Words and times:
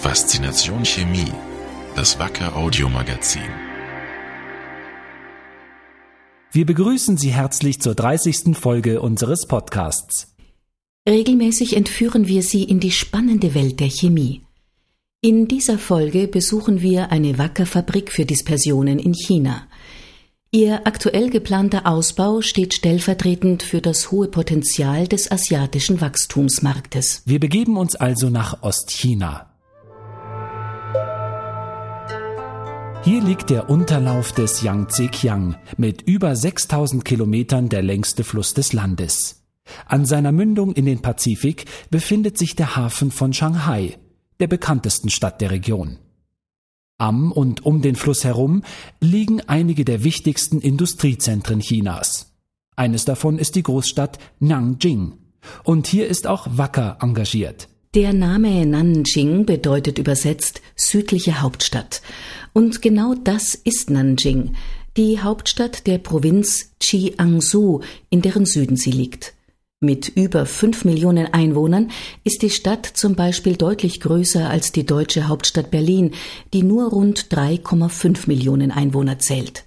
Faszination 0.00 0.84
Chemie, 0.84 1.32
das 1.96 2.20
Wacker 2.20 2.56
Audiomagazin. 2.56 3.42
Wir 6.52 6.66
begrüßen 6.66 7.16
Sie 7.16 7.32
herzlich 7.32 7.80
zur 7.80 7.96
30. 7.96 8.56
Folge 8.56 9.00
unseres 9.00 9.46
Podcasts. 9.46 10.36
Regelmäßig 11.06 11.76
entführen 11.76 12.28
wir 12.28 12.44
Sie 12.44 12.62
in 12.62 12.78
die 12.78 12.92
spannende 12.92 13.56
Welt 13.56 13.80
der 13.80 13.90
Chemie. 13.90 14.42
In 15.20 15.48
dieser 15.48 15.78
Folge 15.78 16.28
besuchen 16.28 16.80
wir 16.80 17.10
eine 17.10 17.36
Wackerfabrik 17.36 18.12
für 18.12 18.24
Dispersionen 18.24 19.00
in 19.00 19.14
China. 19.14 19.66
Ihr 20.52 20.86
aktuell 20.86 21.28
geplanter 21.28 21.88
Ausbau 21.88 22.40
steht 22.40 22.72
stellvertretend 22.72 23.64
für 23.64 23.80
das 23.80 24.12
hohe 24.12 24.28
Potenzial 24.28 25.08
des 25.08 25.28
asiatischen 25.28 26.00
Wachstumsmarktes. 26.00 27.22
Wir 27.26 27.40
begeben 27.40 27.76
uns 27.76 27.96
also 27.96 28.30
nach 28.30 28.62
Ostchina. 28.62 29.47
Hier 33.08 33.22
liegt 33.22 33.48
der 33.48 33.70
Unterlauf 33.70 34.32
des 34.32 34.60
Yangtze-Kiang 34.60 35.56
mit 35.78 36.02
über 36.02 36.36
6000 36.36 37.06
Kilometern 37.06 37.70
der 37.70 37.80
längste 37.80 38.22
Fluss 38.22 38.52
des 38.52 38.74
Landes. 38.74 39.46
An 39.86 40.04
seiner 40.04 40.30
Mündung 40.30 40.74
in 40.74 40.84
den 40.84 41.00
Pazifik 41.00 41.64
befindet 41.90 42.36
sich 42.36 42.54
der 42.54 42.76
Hafen 42.76 43.10
von 43.10 43.32
Shanghai, 43.32 43.96
der 44.40 44.46
bekanntesten 44.46 45.08
Stadt 45.08 45.40
der 45.40 45.50
Region. 45.52 45.96
Am 46.98 47.32
und 47.32 47.64
um 47.64 47.80
den 47.80 47.96
Fluss 47.96 48.24
herum 48.24 48.62
liegen 49.00 49.40
einige 49.40 49.86
der 49.86 50.04
wichtigsten 50.04 50.60
Industriezentren 50.60 51.60
Chinas. 51.60 52.36
Eines 52.76 53.06
davon 53.06 53.38
ist 53.38 53.54
die 53.54 53.62
Großstadt 53.62 54.18
Nanjing. 54.38 55.14
Und 55.64 55.86
hier 55.86 56.08
ist 56.08 56.26
auch 56.26 56.46
Wacker 56.58 56.98
engagiert. 57.00 57.70
Der 57.98 58.12
Name 58.12 58.64
Nanjing 58.64 59.44
bedeutet 59.44 59.98
übersetzt 59.98 60.62
südliche 60.76 61.40
Hauptstadt. 61.40 62.00
Und 62.52 62.80
genau 62.80 63.16
das 63.16 63.56
ist 63.56 63.90
Nanjing, 63.90 64.54
die 64.96 65.18
Hauptstadt 65.20 65.84
der 65.88 65.98
Provinz 65.98 66.70
Jiangsu, 66.80 67.80
in 68.08 68.22
deren 68.22 68.46
Süden 68.46 68.76
sie 68.76 68.92
liegt. 68.92 69.34
Mit 69.80 70.06
über 70.10 70.46
fünf 70.46 70.84
Millionen 70.84 71.34
Einwohnern 71.34 71.90
ist 72.22 72.42
die 72.42 72.50
Stadt 72.50 72.86
zum 72.86 73.16
Beispiel 73.16 73.56
deutlich 73.56 73.98
größer 73.98 74.48
als 74.48 74.70
die 74.70 74.86
deutsche 74.86 75.26
Hauptstadt 75.26 75.72
Berlin, 75.72 76.12
die 76.54 76.62
nur 76.62 76.90
rund 76.90 77.26
3,5 77.32 78.28
Millionen 78.28 78.70
Einwohner 78.70 79.18
zählt. 79.18 79.64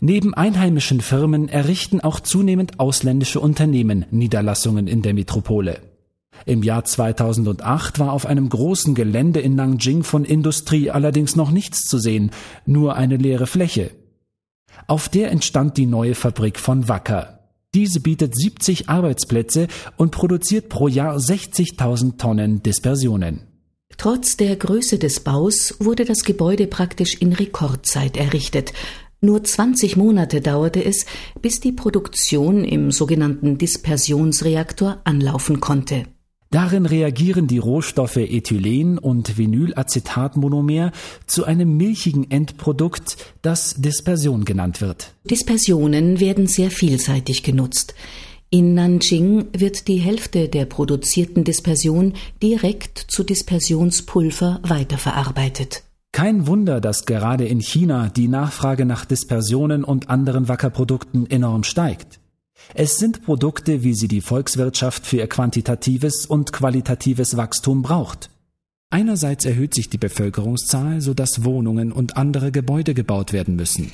Neben 0.00 0.32
einheimischen 0.32 1.02
Firmen 1.02 1.50
errichten 1.50 2.00
auch 2.00 2.20
zunehmend 2.20 2.80
ausländische 2.80 3.40
Unternehmen 3.40 4.06
Niederlassungen 4.10 4.86
in 4.86 5.02
der 5.02 5.12
Metropole. 5.12 5.91
Im 6.46 6.62
Jahr 6.62 6.84
2008 6.84 7.98
war 7.98 8.12
auf 8.12 8.26
einem 8.26 8.48
großen 8.48 8.94
Gelände 8.94 9.40
in 9.40 9.54
Nanjing 9.54 10.02
von 10.02 10.24
Industrie 10.24 10.90
allerdings 10.90 11.36
noch 11.36 11.50
nichts 11.50 11.82
zu 11.84 11.98
sehen, 11.98 12.30
nur 12.66 12.96
eine 12.96 13.16
leere 13.16 13.46
Fläche. 13.46 13.90
Auf 14.86 15.08
der 15.08 15.30
entstand 15.30 15.76
die 15.76 15.86
neue 15.86 16.14
Fabrik 16.14 16.58
von 16.58 16.88
Wacker, 16.88 17.42
diese 17.74 18.00
bietet 18.00 18.36
70 18.36 18.90
Arbeitsplätze 18.90 19.66
und 19.96 20.10
produziert 20.10 20.68
pro 20.68 20.88
Jahr 20.88 21.16
60.000 21.16 22.18
Tonnen 22.18 22.62
Dispersionen. 22.62 23.46
Trotz 23.96 24.36
der 24.36 24.56
Größe 24.56 24.98
des 24.98 25.20
Baus 25.20 25.76
wurde 25.78 26.04
das 26.04 26.24
Gebäude 26.24 26.66
praktisch 26.66 27.14
in 27.14 27.32
Rekordzeit 27.32 28.16
errichtet. 28.18 28.74
Nur 29.22 29.42
20 29.42 29.96
Monate 29.96 30.40
dauerte 30.40 30.84
es, 30.84 31.06
bis 31.40 31.60
die 31.60 31.72
Produktion 31.72 32.64
im 32.64 32.90
sogenannten 32.90 33.56
Dispersionsreaktor 33.56 35.00
anlaufen 35.04 35.60
konnte. 35.60 36.04
Darin 36.52 36.84
reagieren 36.84 37.46
die 37.46 37.56
Rohstoffe 37.56 38.18
Ethylen 38.18 38.98
und 38.98 39.38
Vinylacetatmonomer 39.38 40.92
zu 41.26 41.46
einem 41.46 41.78
milchigen 41.78 42.30
Endprodukt, 42.30 43.16
das 43.40 43.76
Dispersion 43.78 44.44
genannt 44.44 44.82
wird. 44.82 45.14
Dispersionen 45.24 46.20
werden 46.20 46.46
sehr 46.46 46.70
vielseitig 46.70 47.42
genutzt. 47.42 47.94
In 48.50 48.74
Nanjing 48.74 49.46
wird 49.56 49.88
die 49.88 49.96
Hälfte 49.96 50.50
der 50.50 50.66
produzierten 50.66 51.42
Dispersion 51.42 52.12
direkt 52.42 52.98
zu 52.98 53.24
Dispersionspulver 53.24 54.60
weiterverarbeitet. 54.62 55.84
Kein 56.12 56.46
Wunder, 56.46 56.82
dass 56.82 57.06
gerade 57.06 57.46
in 57.46 57.60
China 57.60 58.10
die 58.14 58.28
Nachfrage 58.28 58.84
nach 58.84 59.06
Dispersionen 59.06 59.84
und 59.84 60.10
anderen 60.10 60.48
Wackerprodukten 60.48 61.30
enorm 61.30 61.64
steigt. 61.64 62.20
Es 62.74 62.96
sind 62.96 63.24
Produkte, 63.24 63.82
wie 63.82 63.94
sie 63.94 64.08
die 64.08 64.20
Volkswirtschaft 64.20 65.06
für 65.06 65.18
ihr 65.18 65.26
quantitatives 65.26 66.26
und 66.26 66.52
qualitatives 66.52 67.36
Wachstum 67.36 67.82
braucht. 67.82 68.30
Einerseits 68.90 69.44
erhöht 69.44 69.74
sich 69.74 69.88
die 69.88 69.98
Bevölkerungszahl, 69.98 71.00
sodass 71.00 71.44
Wohnungen 71.44 71.92
und 71.92 72.16
andere 72.16 72.52
Gebäude 72.52 72.94
gebaut 72.94 73.32
werden 73.32 73.56
müssen. 73.56 73.90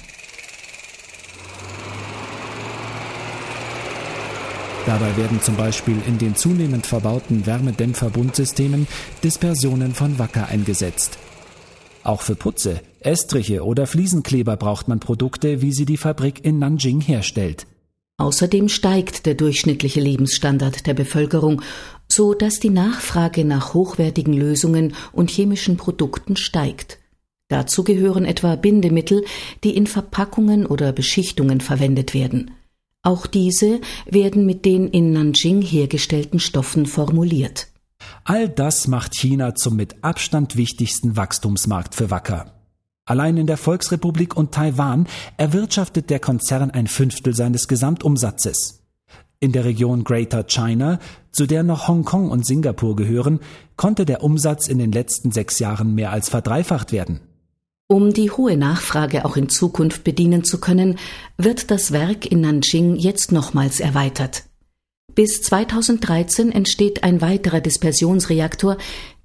Dabei 4.87 5.17
werden 5.17 5.41
zum 5.43 5.55
Beispiel 5.57 5.97
in 6.07 6.19
den 6.19 6.35
zunehmend 6.35 6.87
verbauten 6.87 7.47
Wärmedämpferbundsystemen 7.47 8.89
Dispersionen 9.23 9.95
von 9.95 10.19
Wacker 10.19 10.49
eingesetzt. 10.49 11.19
Auch 12.05 12.23
für 12.23 12.35
Putze, 12.35 12.81
Estriche 13.01 13.65
oder 13.65 13.87
Fliesenkleber 13.87 14.57
braucht 14.57 14.89
man 14.89 14.99
Produkte, 14.99 15.61
wie 15.61 15.73
sie 15.73 15.85
die 15.85 15.99
Fabrik 15.99 16.43
in 16.43 16.59
Nanjing 16.59 17.03
herstellt. 17.03 17.67
Außerdem 18.19 18.69
steigt 18.69 19.27
der 19.27 19.35
durchschnittliche 19.35 20.01
Lebensstandard 20.01 20.87
der 20.87 20.95
Bevölkerung, 20.95 21.63
so 22.09 22.35
dass 22.35 22.59
die 22.59 22.71
Nachfrage 22.71 23.45
nach 23.45 23.75
hochwertigen 23.75 24.35
Lösungen 24.35 24.95
und 25.13 25.31
chemischen 25.31 25.77
Produkten 25.77 26.37
steigt. 26.37 26.99
Dazu 27.49 27.85
gehören 27.85 28.25
etwa 28.25 28.57
Bindemittel, 28.57 29.25
die 29.65 29.77
in 29.77 29.87
Verpackungen 29.87 30.67
oder 30.67 30.93
Beschichtungen 30.93 31.61
verwendet 31.61 32.13
werden. 32.13 32.51
Auch 33.03 33.27
diese 33.27 33.81
werden 34.07 34.45
mit 34.45 34.65
den 34.65 34.89
in 34.89 35.13
Nanjing 35.13 35.63
hergestellten 35.63 36.41
Stoffen 36.41 36.87
formuliert. 36.87 37.69
All 38.25 38.49
das 38.49 38.89
macht 38.89 39.15
China 39.15 39.55
zum 39.55 39.77
mit 39.77 40.03
Abstand 40.03 40.57
wichtigsten 40.57 41.17
Wachstumsmarkt 41.17 41.95
für 41.95 42.11
Wacker. 42.11 42.58
Allein 43.09 43.39
in 43.39 43.47
der 43.47 43.57
Volksrepublik 43.57 44.37
und 44.37 44.53
Taiwan 44.53 45.07
erwirtschaftet 45.39 46.11
der 46.11 46.21
Konzern 46.21 46.71
ein 46.71 46.87
Fünftel 46.87 47.35
seines 47.35 47.67
Gesamtumsatzes. 47.67 48.83
In 49.41 49.53
der 49.53 49.65
Region 49.65 50.05
Greater 50.05 50.45
China, 50.45 50.99
zu 51.33 51.47
der 51.47 51.63
noch 51.63 51.89
Hongkong 51.89 52.31
und 52.31 52.45
Singapur 52.45 52.97
gehören, 52.97 53.41
konnte 53.77 54.05
der 54.05 54.23
Umsatz 54.23 54.69
in 54.69 54.77
den 54.77 54.93
letzten 54.93 55.31
sechs 55.31 55.59
Jahren 55.59 55.95
mehr 55.95 56.13
als 56.13 56.29
verdreifacht 56.29 56.93
werden. 56.93 57.21
Um 57.87 58.13
die 58.13 58.31
hohe 58.31 58.59
Nachfrage 58.59 59.25
auch 59.25 59.37
in 59.39 59.49
Zukunft 59.49 60.05
bedienen 60.05 60.45
zu 60.45 60.61
können, 60.61 60.99
wird 61.39 61.71
das 61.71 61.93
Werk 61.93 62.27
in 62.31 62.43
Nanjing 62.43 62.97
jetzt 62.97 63.33
nochmals 63.33 63.81
erweitert. 63.81 64.48
Bis 65.19 65.43
2013 65.43 66.53
entsteht 66.53 67.03
ein 67.03 67.21
weiterer 67.21 67.61
Dispersionsreaktor, 67.61 68.77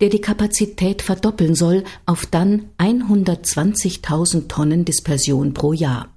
der 0.02 0.10
die 0.10 0.22
Kapazität 0.22 1.04
verdoppeln 1.04 1.54
soll 1.54 1.84
auf 2.08 2.26
dann 2.26 2.72
120.000 2.80 4.48
Tonnen 4.48 4.86
Dispersion 4.86 5.54
pro 5.54 5.72
Jahr. 5.72 6.12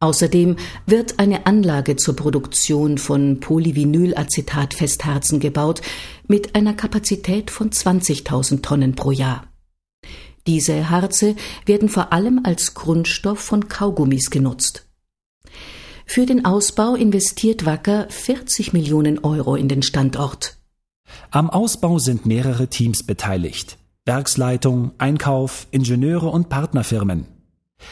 Außerdem 0.00 0.56
wird 0.86 1.18
eine 1.18 1.44
Anlage 1.44 1.96
zur 1.96 2.16
Produktion 2.16 2.96
von 2.96 3.40
Polyvinylacetat-Festharzen 3.40 5.38
gebaut 5.38 5.82
mit 6.26 6.54
einer 6.54 6.72
Kapazität 6.72 7.50
von 7.50 7.68
20.000 7.68 8.62
Tonnen 8.62 8.94
pro 8.94 9.10
Jahr. 9.10 9.52
Diese 10.46 10.88
Harze 10.88 11.36
werden 11.66 11.90
vor 11.90 12.14
allem 12.14 12.40
als 12.42 12.72
Grundstoff 12.72 13.40
von 13.40 13.68
Kaugummis 13.68 14.30
genutzt. 14.30 14.83
Für 16.06 16.26
den 16.26 16.44
Ausbau 16.44 16.94
investiert 16.94 17.64
Wacker 17.64 18.06
40 18.10 18.72
Millionen 18.72 19.18
Euro 19.20 19.56
in 19.56 19.68
den 19.68 19.82
Standort. 19.82 20.58
Am 21.30 21.50
Ausbau 21.50 21.98
sind 21.98 22.26
mehrere 22.26 22.68
Teams 22.68 23.02
beteiligt. 23.02 23.78
Werksleitung, 24.04 24.92
Einkauf, 24.98 25.66
Ingenieure 25.70 26.28
und 26.28 26.48
Partnerfirmen. 26.48 27.26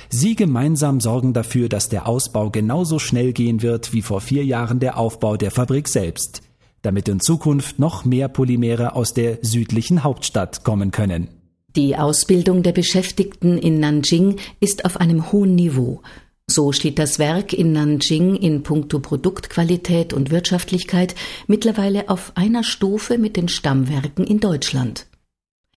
Sie 0.09 0.37
gemeinsam 0.37 1.01
sorgen 1.01 1.33
dafür, 1.33 1.69
dass 1.69 1.89
der 1.89 2.07
Ausbau 2.07 2.51
genauso 2.51 2.99
schnell 2.99 3.33
gehen 3.33 3.63
wird 3.63 3.93
wie 3.93 4.03
vor 4.03 4.21
vier 4.21 4.45
Jahren 4.45 4.79
der 4.79 4.99
Aufbau 4.99 5.37
der 5.37 5.51
Fabrik 5.51 5.89
selbst, 5.89 6.43
damit 6.83 7.09
in 7.09 7.21
Zukunft 7.21 7.79
noch 7.79 8.05
mehr 8.05 8.29
Polymere 8.29 8.95
aus 8.95 9.15
der 9.15 9.39
südlichen 9.43 10.05
Hauptstadt 10.05 10.65
kommen 10.65 10.91
können. 10.91 11.29
Die 11.75 11.97
Ausbildung 11.97 12.63
der 12.63 12.73
Beschäftigten 12.73 13.57
in 13.57 13.81
Nanjing 13.81 14.37
ist 14.61 14.85
auf 14.85 14.99
einem 14.99 15.33
hohen 15.33 15.55
Niveau 15.55 16.03
so 16.47 16.73
steht 16.73 16.99
das 16.99 17.19
Werk 17.19 17.53
in 17.53 17.73
Nanjing 17.73 18.37
in 18.37 18.63
puncto 18.63 19.01
Produktqualität 19.01 20.13
und 20.13 20.31
Wirtschaftlichkeit 20.31 21.17
mittlerweile 21.47 22.09
auf 22.09 22.33
einer 22.35 22.65
Stufe 22.65 23.19
mit 23.19 23.37
den 23.37 23.49
Stammwerken 23.49 24.25
in 24.25 24.41
Deutschland. 24.41 25.07